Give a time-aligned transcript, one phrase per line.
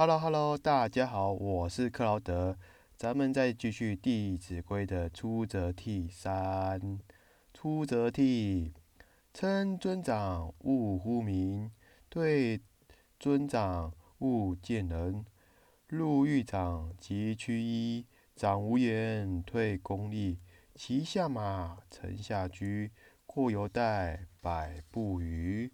[0.00, 2.56] Hello Hello，大家好，我是克劳德，
[2.96, 6.98] 咱们再继续《弟子规》的出则悌三。
[7.52, 8.72] 出则悌，
[9.34, 11.70] 称尊长，勿呼名；
[12.08, 12.62] 对
[13.18, 15.26] 尊长，勿见人。
[15.86, 20.38] 入狱长，即趋揖；长无言，退恭立。
[20.74, 22.64] 骑下马，乘下车，
[23.26, 25.70] 过犹待，百步余。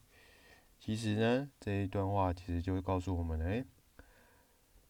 [0.80, 3.64] 其实呢，这一段话其实就告诉我们：哎，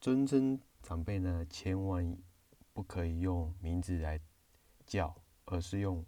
[0.01, 2.17] 尊称长辈呢，千万
[2.73, 4.21] 不可以用名字来
[4.87, 5.15] 叫，
[5.47, 6.05] 而是用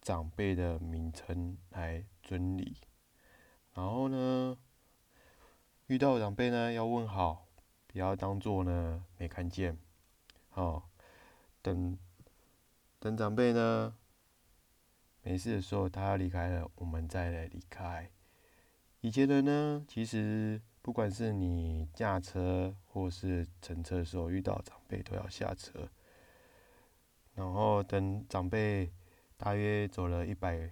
[0.00, 2.76] 长辈的名称来尊礼。
[3.74, 4.56] 然后呢，
[5.86, 7.46] 遇到长辈呢，要问好，
[7.86, 9.78] 不要当做呢没看见。
[10.50, 10.88] 好，
[11.62, 11.98] 等。
[13.00, 13.94] 等长辈呢
[15.22, 18.10] 没事的时候，他要离开了，我们再来离开。
[19.02, 25.88] 以前的呢，其实不管是你驾车或是乘车的时候，遇到长辈都要下车，
[27.32, 28.92] 然后等长辈
[29.38, 30.70] 大约走了一百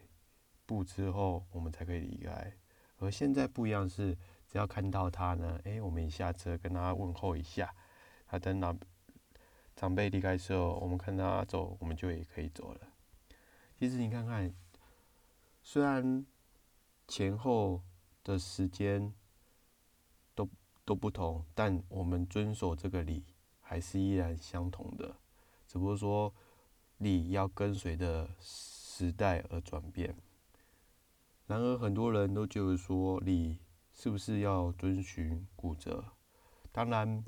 [0.67, 2.53] 步之后，我们才可以离开。
[2.99, 4.15] 而现在不一样，是
[4.47, 7.75] 只要看到他呢，哎，我们一下车跟他问候一下，
[8.27, 8.77] 他等老。
[9.75, 12.81] 长辈离开时候，我们看他走，我们就也可以走了。
[13.79, 14.55] 其实你看看，
[15.63, 16.27] 虽然
[17.09, 17.81] 前后
[18.23, 19.11] 的时间
[20.85, 23.25] 都不同，但我们遵守这个礼
[23.61, 25.17] 还是依然相同的，
[25.67, 26.33] 只不过说
[26.99, 30.15] 礼要跟随的时代而转变。
[31.47, 33.59] 然而，很多人都觉得说礼
[33.93, 36.05] 是不是要遵循古则？
[36.71, 37.25] 当然，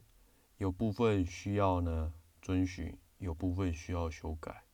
[0.58, 2.12] 有部分需要呢。
[2.44, 4.64] 遵循有部分需要修改，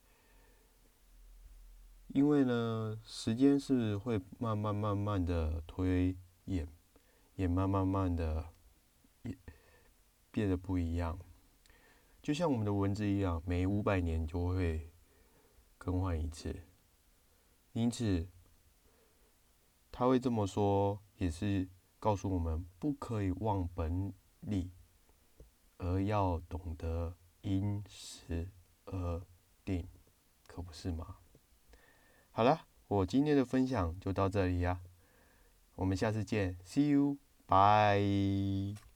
[2.09, 6.67] 因为呢，时间是会慢慢慢慢的推演，
[7.37, 8.44] 也慢慢慢的
[10.31, 11.19] 变得不一样。
[12.23, 14.91] 就像我们的文字一样，每五百年就会
[15.78, 16.55] 更换一次。
[17.72, 18.28] 因此，
[19.91, 21.69] 他会这么说，也是
[21.99, 24.71] 告诉我们不可以忘本理，
[25.78, 27.15] 而要懂得。
[27.43, 28.50] 因时
[28.84, 29.22] 而
[29.65, 29.88] 定，
[30.47, 31.16] 可不是吗？
[32.33, 34.83] 好了，我今天的分享就到这里呀，
[35.77, 38.90] 我们下次见，See you，bye。